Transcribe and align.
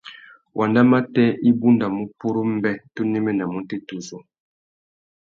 Wandamatê 0.57 1.25
i 1.49 1.51
bundamú 1.59 2.03
purú 2.19 2.41
mbê 2.55 2.73
tu 2.93 3.01
néménamú 3.11 3.59
têtuzú. 3.69 4.17